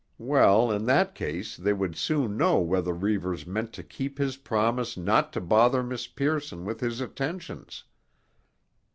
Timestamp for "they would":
1.55-1.95